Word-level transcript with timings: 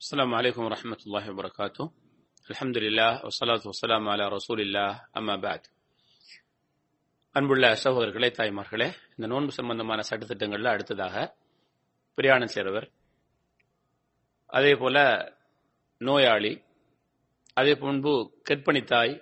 السلام 0.00 0.30
عليكم 0.34 0.62
ورحمة 0.62 1.00
الله 1.06 1.24
وبركاته 1.30 1.84
الحمد 2.48 2.76
لله 2.78 3.10
والصلاة 3.24 3.62
والسلام 3.64 4.02
على 4.06 4.24
رسول 4.28 4.58
الله 4.60 4.88
أما 5.14 5.36
بعد 5.38 5.62
அன்புள்ள 7.36 7.64
சகோதரர்களே 7.82 8.28
தாய்மார்களே 8.30 8.86
இந்த 9.12 9.26
நோன்பு 9.26 9.52
சம்பந்தமான 9.52 10.00
சட்டத்திட்டங்கள்ல 10.08 10.72
அடுத்ததாக 10.72 11.14
பிரயாணம் 12.18 12.52
செய்றவர் 12.54 12.86
அதே 14.50 14.72
போல 14.74 14.96
நோயாளி 16.00 16.52
அதே 17.56 17.72
போன்று 17.78 18.12
கற்பணி 18.48 18.82
தாய் 18.86 19.14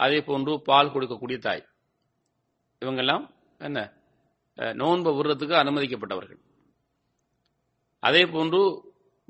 அதே 0.00 0.20
போன்று 0.22 0.52
பால் 0.68 0.92
கொடுக்கக்கூடிய 0.94 1.38
தாய் 1.40 1.62
இவங்கெல்லாம் 2.82 3.26
என்ன 3.60 3.78
அஹ், 4.58 4.74
நோன்பை 4.80 5.12
விடுறதுக்கு 5.14 5.54
அனுமதிக்கப்பட்டவர்கள் 5.60 6.40
அதே 8.02 8.22
போன்று 8.32 8.62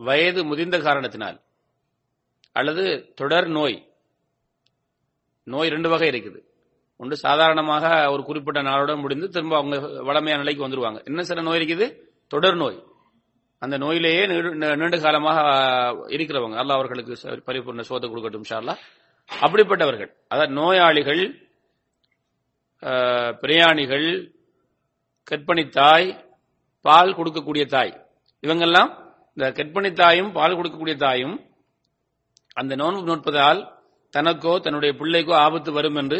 வயது 0.04 0.46
முதிர்ந்த 0.46 0.80
காரணத்தினால் 0.80 1.42
அல்லது 2.52 3.14
தொடர் 3.16 3.48
நோய். 3.48 3.94
நோய் 5.44 5.70
ரெண்டு 5.70 5.90
வகை 5.90 6.10
இருக்குது. 6.10 6.44
ஒன்று 6.98 7.18
சாதாரணமாக 7.18 8.12
ஒரு 8.12 8.24
குறிப்பிட்ட 8.24 8.62
நாளோட 8.62 9.00
முடிந்து 9.00 9.30
திரும்ப 9.30 9.58
அவங்க 9.58 10.04
வளமையான 10.04 10.44
நிலைக்கு 10.44 10.68
வந்துருவாங்க. 10.68 11.04
என்ன 11.04 11.24
சில 11.24 11.42
நோய் 11.42 11.60
இருக்குது? 11.60 11.98
தொடர் 12.28 12.56
நோய். 12.56 12.84
அந்த 13.60 13.78
நோயிலேயே 13.78 14.26
நீ- 14.26 14.76
நீண்ட 14.76 14.98
காலமாக 14.98 15.42
இருக்கிறவங்க. 16.08 16.58
அல்ல 16.58 16.74
அவர்களுக்கு 16.74 17.18
ச- 17.24 17.42
பரிபூர்ண 17.46 17.84
சோதை 17.90 18.10
கொடுக்கட்டும் 18.10 18.44
ஷார்லா 18.50 18.76
அப்படிப்பட்டவர்கள் 19.42 20.16
அதாவது 20.28 20.54
நோயாளிகள் 20.54 21.48
பிரயாணிகள் 23.40 24.36
கற்பணி 25.32 25.70
தாய் 25.70 26.38
பால் 26.82 27.16
கொடுக்கக்கூடிய 27.16 27.66
தாய் 27.66 28.06
இவங்கெல்லாம் 28.42 29.01
இந்த 29.38 29.52
கற்பனை 29.52 29.92
தாயும் 29.94 30.32
பால் 30.32 30.56
கொடுக்கக்கூடிய 30.56 30.96
தாயும் 30.98 31.36
அந்த 32.54 32.76
நோன்பு 32.76 33.08
நோட்பதால் 33.08 33.60
தனக்கோ 34.14 34.60
தன்னுடைய 34.60 34.94
பிள்ளைக்கோ 35.00 35.34
ஆபத்து 35.38 35.72
வரும் 35.72 35.96
என்று 35.96 36.20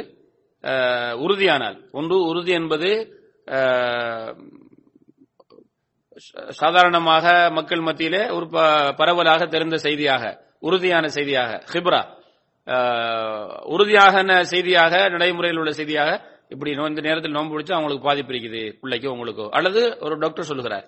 உறுதியானால் 1.24 1.78
ஒன்று 1.92 2.16
உறுதி 2.26 2.52
என்பது 2.52 2.90
சாதாரணமாக 6.52 7.26
மக்கள் 7.52 7.80
மத்தியிலே 7.80 8.30
ஒரு 8.30 8.50
ப- 8.50 8.94
பரவலாக 8.96 9.46
தெரிந்த 9.46 9.78
செய்தியாக 9.78 10.24
உறுதியான 10.60 11.08
செய்தியாக 11.08 11.52
ஹிப்ரா. 11.74 12.02
உறுதியாக 13.66 14.14
உறுதியான 14.14 14.44
செய்தியாக 14.44 15.10
நடைமுறையில் 15.10 15.58
உள்ள 15.58 15.72
செய்தியாக 15.72 16.10
இப்படி 16.50 16.72
இந்த 16.90 17.02
நேரத்தில் 17.02 17.32
நோன்பு 17.32 17.54
பிடிச்சா 17.54 17.74
அவங்களுக்கு 17.74 18.08
பாதிப்பு 18.08 18.34
இருக்குது 18.34 18.62
பிள்ளைக்கோ 18.82 19.14
உங்களுக்கோ. 19.16 19.50
அல்லது 19.50 19.82
ஒரு 20.00 20.18
டாக்டர் 20.18 20.44
சொல்லுகிறார் 20.44 20.86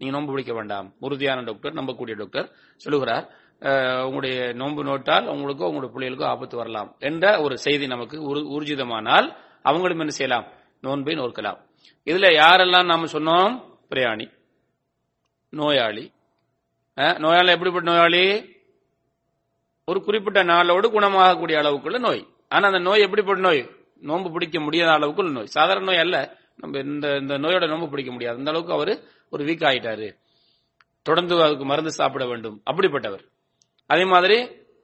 நீங்க 0.00 0.12
நோன்பு 0.16 0.32
பிடிக்க 0.32 0.52
வேண்டாம். 0.58 0.86
உறுதியான 1.06 1.40
டாக்டர் 1.48 1.74
நம்பக்கூடிய 1.78 2.14
டாக்டர் 2.20 2.46
சொல்லுகிறார் 2.84 3.24
உங்களுடைய 4.04 4.36
நோன்பு 4.60 4.82
நோட்டால் 4.84 5.26
உங்களுக்கோ 5.32 5.66
உங்களுடைய 5.70 5.90
பிள்ளைகளுக்கோ 5.94 6.26
ஆபத்து 6.34 6.56
வரலாம் 6.60 6.90
என்ற 7.08 7.24
ஒரு 7.44 7.54
செய்தி 7.64 7.86
நமக்கு 7.86 8.16
ஊர்ஜிதமானால் 8.54 9.26
அவங்களும் 9.68 10.02
என்ன 10.04 10.14
செய்யலாம்? 10.18 10.46
நோன்பை 10.80 11.14
நோக்கலாம் 11.18 11.58
இதுல 12.10 12.28
யாரெல்லாம் 12.42 12.88
நாம 12.92 13.08
சொன்னோம்? 13.16 13.52
பிரயாணி 13.90 14.26
நோயாளி. 15.58 16.04
நோயாளி 17.24 17.50
எப்படிப்பட்ட 17.56 17.86
நோயாளி? 17.90 18.24
ஒரு 19.90 20.00
குறிப்பிட்ட 20.06 20.40
நாளோடு 20.52 20.86
குணமாகக்கூடிய 20.88 21.56
அளவுக்குள்ள 21.62 21.98
நோய். 22.06 22.22
ஆனா 22.48 22.64
அந்த 22.70 22.80
நோய் 22.88 23.06
எப்படிப்பட்ட 23.06 23.40
நோய்? 23.48 23.62
நோன்பு 24.10 24.28
பிடிக்க 24.34 24.58
முடியாத 24.60 24.92
அளவுக்குள்ள 24.98 25.30
நோய். 25.38 25.54
சாதாரண 25.56 25.84
நோய் 25.88 26.04
அல்ல. 26.04 26.18
நம்ம 26.60 26.78
இந்த 26.78 27.16
இந்த 27.16 27.34
நோயோட 27.38 27.68
நோன்பு 27.68 27.88
பிடிக்க 27.88 28.12
முடியாது. 28.12 28.38
அந்த 28.38 28.50
அளவுக்கு 28.50 28.72
அவர் 28.72 28.92
ஒரு 29.30 29.44
வீக் 29.44 29.66
ஆயிட்டாரு. 29.70 30.08
தொடர்ந்து 31.02 31.42
அதுக்கு 31.42 31.64
மருந்து 31.64 31.92
சாப்பிட 31.92 32.26
வேண்டும். 32.26 32.62
அப்படிப்பட்டவர். 32.70 33.24
அதே 33.86 34.04
மாதிரி 34.04 34.38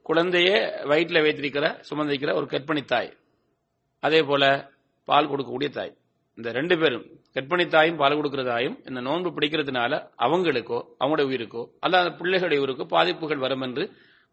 குழந்தைய 0.09 0.49
வயிற்றில் 0.87 1.21
வைத்திருக்கிற 1.21 1.81
சுமந்திருக்கிற 1.89 2.33
ஒரு 2.33 2.45
கற்பணி 2.45 2.85
தாய். 2.85 3.17
அதே 3.99 4.23
போல 4.23 4.43
பால் 5.03 5.29
கொடுக்கக்கூடிய 5.29 5.69
தாய். 5.69 5.93
இந்த 6.35 6.51
ரெண்டு 6.51 6.77
பேரும் 6.77 7.05
கற்பணி 7.33 7.67
தாயும் 7.67 7.97
பால் 7.97 8.15
கொடுக்கிற 8.15 8.43
தாயும் 8.43 8.75
இந்த 8.85 8.99
நோன்பு 9.01 9.29
பிடிக்கிறதுனால 9.29 9.93
அவங்களுக்கோ 10.17 10.79
அவங்களுடைய 10.99 11.27
உயிருக்கோ 11.31 11.61
அல்ல 11.79 11.99
அந்த 12.01 12.11
பிள்ளைகளுடைய 12.19 12.59
உயிருக்கோ 12.63 12.85
பாதிப்புகள் 12.85 13.37
வரும் 13.37 13.61
என்று 13.61 13.83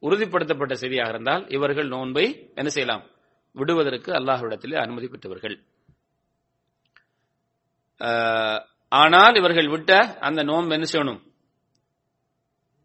உறுதிப்படுத்தப்பட்ட 0.02 0.72
செய்தியாக 0.72 1.08
இருந்தால் 1.08 1.44
இவர்கள் 1.48 1.88
நோன்பை 1.88 2.52
என்ன 2.54 2.68
செய்யலாம்? 2.68 3.04
விடுவதற்கு 3.52 4.12
அல்லாஹ்விடத்திலே 4.12 4.74
அனுமதி 4.74 5.08
பெற்றவர்கள். 5.08 5.56
ஆனால் 8.92 9.38
இவர்கள் 9.40 9.72
விட்ட 9.74 9.92
அந்த 10.28 10.40
நோன்பு 10.50 10.74
என்ன 10.76 10.86
செய்யணும்? 10.92 11.20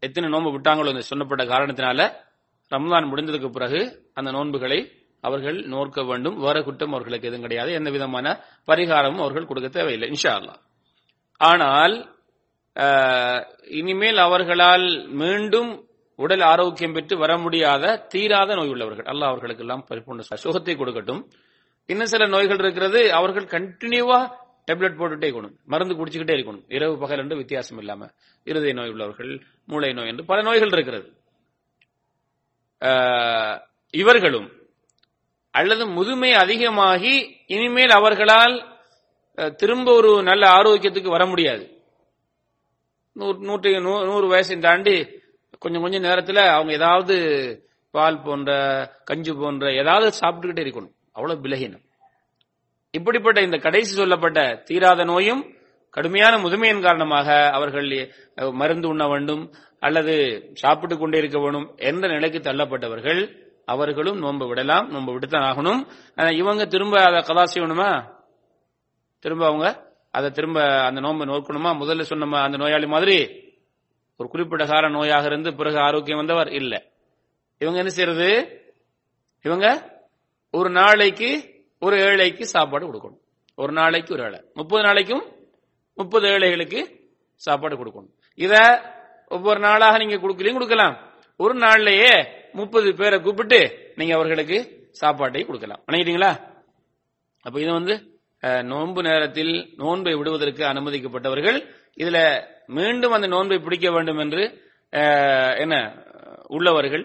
எத்தனை 0.02 0.26
நோன்பு 0.34 0.50
விட்டாங்களோ 0.54 0.90
என்று 0.92 1.10
சொன்னப்பட்ட 1.10 1.44
காரணத்தினால 1.52 2.00
ரம்ஜான் 2.72 3.10
முடிந்ததுக்கு 3.10 3.48
பிறகு 3.56 3.80
அந்த 4.18 4.30
நோன்புகளை 4.36 4.80
அவர்கள் 5.28 5.58
நோக்க 5.72 6.02
வேண்டும். 6.10 6.36
வேற 6.44 6.56
குற்றம் 6.66 6.94
அவர்களுக்கு 6.96 7.28
எதுவும் 7.28 7.44
கிடையாது. 7.46 7.70
எந்த 7.78 7.88
விதமான 7.96 8.26
பரிகாரமும் 8.70 9.22
அவர்கள் 9.24 9.48
கொடுக்க 9.50 9.68
தேவையில்லை 9.76 10.08
இன்ஷா 10.12 10.32
அல்லா 10.38 10.54
ஆனால் 11.40 11.94
இனிமேல் 13.78 14.20
அவர்களால் 14.26 14.86
மீண்டும் 15.22 15.70
உடல் 16.18 16.44
ஆரோக்கியம் 16.50 16.94
பெற்று 16.96 17.14
வர 17.22 17.32
முடியாத 17.44 17.84
தீராத 18.12 18.54
நோய் 18.58 18.72
உள்ளவர்கள். 18.74 19.08
அல்ல 19.12 19.22
அவர்களுக்கு 19.30 19.64
எல்லாம் 19.64 19.84
பரிபூர்ண 19.90 20.38
சுகத்தை 20.44 20.74
கொடுக்கட்டும். 20.80 21.22
இன்னும் 21.88 22.12
சில 22.12 22.26
நோய்கள் 22.34 22.62
இருக்கிறது. 22.64 23.00
அவர்கள் 23.18 23.46
கண்டினியூவா 23.56 24.20
டேப்லெட் 24.66 24.98
போட்டுட்டே 24.98 25.26
இருக்கணும். 25.30 25.54
மருந்து 25.72 25.94
குடிச்சுக்கிட்டே 25.98 26.34
இருக்கணும். 26.38 26.64
இரவு 26.76 26.94
பகல் 27.02 27.22
என்று 27.22 27.40
வித்தியாசம் 27.42 27.80
இல்லாம 27.82 28.08
இருதய 28.46 28.74
நோய் 28.78 28.92
உள்ளவர்கள் 28.94 29.32
மூளை 29.70 29.90
நோய் 29.98 30.10
என்று 30.12 30.24
பல 30.30 30.38
நோய்கள் 30.48 30.74
இருக்கிறது. 30.76 31.08
இவர்களும் 33.94 34.48
அல்லது 35.54 35.84
முதுமை 35.96 36.30
அதிகமாகி 36.42 37.14
இனிமேல் 37.54 37.94
அவர்களால் 37.98 38.54
திரும்ப 39.60 39.88
ஒரு 40.00 40.10
நல்ல 40.28 40.44
ஆரோக்கியத்துக்கு 40.58 41.14
வர 41.16 41.24
முடியாது. 41.26 41.64
நூறு 43.16 43.38
நூற்றி 43.48 43.70
நூறு 43.86 44.26
வயசை 44.32 44.56
தாண்டி 44.66 44.94
கொஞ்சம் 45.62 45.82
கொஞ்சம் 45.84 46.06
நேரத்தில் 46.08 46.40
அவங்க 46.56 46.72
ஏதாவது 46.80 47.16
பால் 47.94 48.22
போன்ற 48.26 48.50
கஞ்சி 49.08 49.32
போன்ற 49.32 49.72
ஏதாவது 49.82 50.08
சாப்பிட்டுக்கிட்டே 50.20 50.64
இருக்கணும். 50.64 50.94
அவ்வளவு 51.16 51.42
பிலகீனம் 51.44 51.84
இப்படிப்பட்ட 52.94 53.40
இந்த 53.40 53.56
கடைசி 53.56 53.94
சொல்லப்பட்ட 53.94 54.62
தீராத 54.64 55.04
நோயும் 55.04 55.42
கடுமையான 55.90 56.38
முதுமையின் 56.38 56.82
காரணமாக 56.82 57.50
அவர்கள் 57.50 58.14
மருந்து 58.52 58.88
உண்ண 58.88 59.08
வேண்டும் 59.08 59.52
அல்லது 59.80 60.14
சாப்பிட்டு 60.52 60.98
கொண்டே 60.98 61.18
இருக்க 61.18 61.38
வேண்டும் 61.38 61.74
என்ற 61.76 62.08
நிலைக்கு 62.08 62.38
தள்ளப்பட்டவர்கள் 62.38 63.48
அவர்களும் 63.64 64.18
நோன்பு 64.18 64.46
விடலாம் 64.46 64.88
நோன்பு 64.88 65.12
விடுத்தான் 65.12 65.46
ஆகணும். 65.50 65.86
ஆனா 66.16 66.28
இவங்க 66.28 66.66
திரும்ப 66.66 67.02
அதை 67.04 67.22
கதா 67.22 67.44
செய்யணுமா? 67.54 67.90
திரும்ப 69.18 69.46
அவங்க 69.46 69.66
அதை 70.10 70.30
திரும்ப 70.30 70.60
அந்த 70.62 71.00
நோன்பை 71.00 71.26
நோக்கணுமா? 71.26 71.70
முதல்ல 71.82 72.00
சொன்ன 72.00 72.40
அந்த 72.40 72.56
நோயாளி 72.56 72.86
மாதிரி 72.86 73.16
ஒரு 74.16 74.28
குறிப்பிட்ட 74.28 74.64
கால 74.64 74.88
நோயாக 74.88 75.24
இருந்து 75.24 75.54
பிறகு 75.54 75.78
ஆரோக்கியம் 75.78 76.18
வந்தவர் 76.18 76.48
இல்ல. 76.48 76.82
இவங்க 77.58 77.78
என்ன 77.78 77.90
செய்யறது? 77.90 78.30
இவங்க 79.42 79.66
ஒரு 80.50 80.70
நாளைக்கு 80.70 81.49
ஒரு 81.84 81.96
ஏழைக்கு 82.06 82.44
சாப்பாடு 82.54 82.84
கொடுக்கணும். 82.86 83.20
ஒரு 83.62 83.72
நாளைக்கு 83.72 84.14
ஒரு 84.14 84.22
ஏழை. 84.22 84.40
முப்பது 84.58 84.82
நாளைக்கும் 84.86 85.24
முப்பது 85.98 86.26
ஏழைகளுக்கு 86.28 86.80
சாப்பாடு 87.34 87.74
கொடுக்கணும். 87.76 88.12
இத 88.34 88.54
ஒவ்வொரு 89.36 89.60
நாளாக 89.60 89.98
நீங்க 90.02 90.16
கொடுக்கலையும் 90.16 90.58
கொடுக்கலாம். 90.58 90.94
ஒரு 91.36 91.54
நாள்லயே 91.64 92.12
முப்பது 92.58 92.88
பேரை 93.00 93.18
கூப்பிட்டு 93.20 93.60
நீங்க 93.98 94.14
அவர்களுக்கு 94.14 94.58
சாப்பாட்டை 95.00 95.42
கொடுக்கலாம். 95.44 95.82
நினைக்கிறீங்களா 95.90 96.32
அப்ப 97.44 97.56
இது 97.60 97.72
வந்து 97.72 97.94
நோன்பு 98.72 99.00
நேரத்தில் 99.02 99.52
நோன்பை 99.76 100.12
விடுவதற்கு 100.14 100.62
அனுமதிக்கப்பட்டவர்கள் 100.72 101.58
இதுல 102.02 102.18
மீண்டும் 102.66 103.14
அந்த 103.16 103.26
நோன்பை 103.34 103.58
பிடிக்க 103.58 103.90
வேண்டும் 103.90 104.20
என்று 104.24 104.42
என்ன 105.62 105.74
உள்ளவர்கள். 106.56 107.04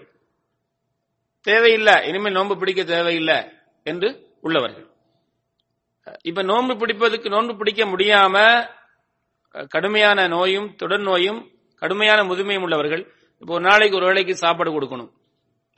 தேவையில்லை. 1.46 1.94
இனிமேல் 2.08 2.36
நோன்பு 2.38 2.54
பிடிக்க 2.60 2.82
தேவையில்லை 2.94 3.38
என்று 3.82 4.08
உள்ளவர்கள். 4.46 4.86
இப்ப 6.30 6.42
நோன்பு 6.50 6.74
பிடிப்பதுக்கு 6.80 7.28
நோன்பு 7.34 7.54
பிடிக்க 7.60 7.82
முடியாம 7.92 8.36
கடுமையான 9.74 10.26
நோயும் 10.34 10.68
தொடர் 10.80 11.04
நோயும் 11.08 11.40
கடுமையான 11.82 12.20
முதுமையும் 12.30 12.64
உள்ளவர்கள் 12.66 13.02
இப்போ 13.42 13.52
ஒரு 13.56 13.64
நாளைக்கு 13.68 13.98
ஒரு 13.98 14.08
வேளைக்கு 14.08 14.34
சாப்பாடு 14.42 14.70
கொடுக்கணும். 14.74 15.10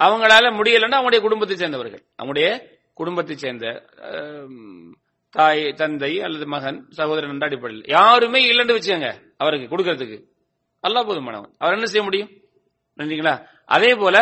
அவங்களால 0.01 0.51
முடியலன்னா 0.59 0.99
அவங்களுடைய 0.99 1.21
குடும்பத்தை 1.27 1.55
சேர்ந்தவர்கள். 1.61 2.03
அவங்களுடைய 2.19 2.49
குடும்பத்தை 3.01 3.35
சேர்ந்த 3.37 3.65
தாய் 5.35 5.63
தந்தை 5.81 6.13
அல்லது 6.27 6.47
மகன் 6.55 6.79
சகோதரன் 6.99 7.33
என்ற 7.35 7.47
அடிப்படையில். 7.49 7.87
யாருமே 7.97 8.41
இல்லைன்னு 8.51 8.77
வச்சுக்கோங்க 8.77 9.11
அவருக்கு 9.43 9.67
கொடுக்கறதுக்கு. 9.73 10.19
அல்லா 10.85 11.01
போதுமானவன். 11.09 11.53
அவர் 11.63 11.77
என்ன 11.77 11.89
செய்ய 11.93 12.05
முடியும்? 12.09 12.31
நன்றிங்களா 12.99 13.35
அதே 13.77 13.91
போல 14.03 14.17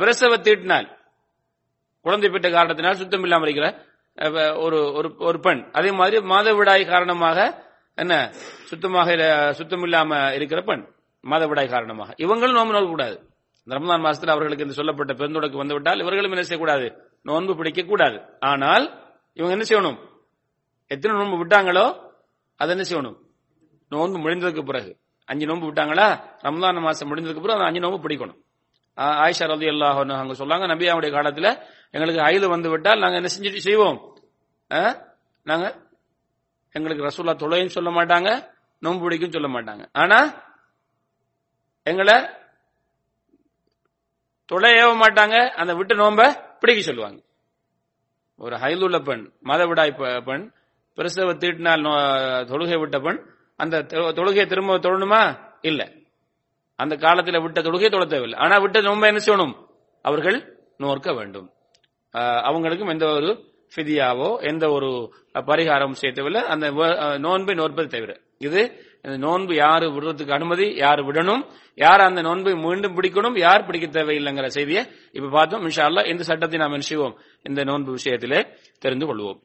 பிரசவ 0.00 0.32
தீட்டினால் 0.46 0.88
குழந்தை 2.06 2.28
பெற்ற 2.34 2.48
காரணத்தினால் 2.56 3.00
சுத்தம் 3.02 3.24
இல்லாமல் 3.26 3.48
இருக்கிற 3.48 3.68
ஒரு 4.64 4.78
ஒரு 4.98 5.08
ஒரு 5.28 5.38
பெண். 5.46 5.62
அதே 5.78 5.90
மாதிரி 6.00 6.16
மாதவிடாய் 6.32 6.84
காரணமாக 6.92 7.38
என்ன? 8.02 8.14
சுத்தமாக 8.70 9.08
சுத்தம் 9.58 9.84
இல்லாம 9.86 10.20
இருக்கிற 10.36 10.60
பெண். 10.68 10.84
மாதவிடாய் 11.30 11.72
காரணமாக. 11.74 12.10
இவங்களும் 12.24 12.58
நோன்பு 12.58 12.74
நோக்க 12.76 12.90
கூடாது 12.94 13.16
இந்த 13.64 13.76
ரமதான் 13.78 14.32
அவர்களுக்கு 14.34 14.64
இந்த 14.66 14.76
சொல்லப்பட்ட 14.78 15.12
பெருந்தொடக்கு 15.20 15.60
வந்துவிட்டால் 15.62 16.02
இவர்களும் 16.04 16.34
என்ன 16.34 16.44
செய்யக்கூடாது? 16.48 16.86
நோன்பு 17.28 17.52
பிடிக்க 17.60 17.82
கூடாது 17.92 18.18
ஆனால் 18.50 18.84
இவங்க 19.38 19.52
என்ன 19.56 19.66
செய்யணும்? 19.70 19.98
எத்தனை 20.94 21.14
நோன்பு 21.20 21.38
விட்டாங்களோ 21.42 21.86
அதை 22.60 22.70
என்ன 22.76 22.84
செய்யணும்? 22.90 23.16
நோன்பு 23.94 24.18
முடிந்ததுக்கு 24.24 24.62
பிறகு. 24.70 24.90
அஞ்சு 25.30 25.48
நோன்பு 25.50 25.68
விட்டாங்களா? 25.68 26.08
ரமதான் 26.46 26.84
மாசம் 26.88 27.08
முடிந்ததுக்கு 27.10 27.44
பிறகு 27.44 27.58
அந்த 27.58 27.70
அஞ்சு 27.70 27.84
நோன்பு 27.84 28.04
பிடிக்கணும். 28.04 28.38
ஆயிஷா 28.96 29.46
ரதி 29.46 29.68
அல்லாஹ் 29.68 30.12
அங்க 30.12 30.34
சொல்லாங்க 30.34 30.66
நபியாவுடைய 30.66 31.10
காலத்துல 31.10 31.62
எங்களுக்கு 31.90 32.22
அயிலு 32.22 32.48
வந்து 32.48 32.70
விட்டால் 32.70 32.98
நாங்க 32.98 33.16
என்ன 33.16 33.28
செஞ்சுட்டு 33.38 33.56
செய்வோம்? 33.56 34.18
ஆ? 34.72 35.02
நாங்க 35.44 35.80
எங்களுக்கு 36.72 37.04
ரசூல்லா 37.04 37.36
தொலையும் 37.36 37.68
சொல்ல 37.68 37.90
மாட்டாங்க 37.90 38.50
நோன்பு 38.78 39.02
பிடிக்கும் 39.02 39.30
சொல்ல 39.30 39.48
மாட்டாங்க. 39.48 39.88
ஆனா 39.92 40.44
எங்களை 41.82 42.14
தொலையவே 44.52 44.96
மாட்டாங்க 44.96 45.48
அந்த 45.48 45.74
விட்டு 45.74 45.94
நோம்ப 45.94 46.42
பிடிக்க 46.60 46.82
சொல்லுவாங்க. 46.82 47.22
ஒரு 48.36 48.56
ஹைலுள்ள 48.56 49.04
பெண் 49.04 49.32
மதவிடாய் 49.44 50.22
பெண் 50.22 50.52
பிரசவ 50.94 51.32
தீட்டினால் 51.32 51.80
நோ- 51.80 52.44
தொழுகை 52.44 52.80
விட்ட 52.80 52.98
பெண் 52.98 53.34
அந்த 53.56 53.82
தொழுகையை 53.82 54.46
திரும்ப 54.46 54.78
தொழணுமா? 54.78 55.38
இல்லை. 55.60 56.05
அந்த 56.82 56.94
காலத்தில் 57.04 57.42
விட்ட 57.44 57.58
தொழுகை 57.66 57.88
தொழ 57.90 58.04
தேவையில்லை. 58.04 58.38
ஆனா 58.44 58.56
விட்ட 58.64 58.80
ரொம்ப 58.90 59.04
என்ன 59.10 59.20
செய்யணும்? 59.26 59.54
அவர்கள் 60.08 60.38
நோர்க்க 60.84 61.10
வேண்டும். 61.18 61.48
அவங்களுக்கும் 62.48 62.92
எந்த 62.94 63.06
ஒரு 63.18 63.30
ஃபிதியாவோ 63.74 64.28
எந்த 64.50 64.64
ஒரு 64.76 64.90
பரிகாரமும் 65.48 66.00
செய்ய 66.00 66.12
தேவையில்லை. 66.16 66.42
அந்த 66.52 66.66
நோன்பை 67.24 67.54
நோற்பது 67.60 67.88
தவிர. 67.94 68.12
இது 68.46 68.60
நோன்பு 69.24 69.52
யாரு 69.64 69.86
விடுறதுக்கு 69.94 70.36
அனுமதி 70.36 70.66
யார் 70.84 71.00
விடணும் 71.08 71.42
யார் 71.84 72.02
அந்த 72.06 72.20
நோன்பை 72.26 72.52
மீண்டும் 72.64 72.96
பிடிக்கணும் 72.96 73.36
யார் 73.46 73.66
பிடிக்க 73.66 73.86
தேவையில்லைங்கிற 73.98 74.48
செய்தியை 74.56 74.82
இப்ப 75.16 75.28
பார்த்தோம். 75.36 75.64
இன்ஷா 75.66 75.84
அல்லாஹ் 75.88 76.10
இந்த 76.12 76.22
சட்டத்தை 76.30 76.58
நாம் 76.62 76.76
என்ன 76.78 76.88
செய்வோம்? 76.92 77.14
இந்த 77.48 77.60
நோன்பு 77.70 77.90
விஷயத்திலே 77.98 78.40
தெரிந்து 78.84 79.06
கொள்வோம். 79.08 79.40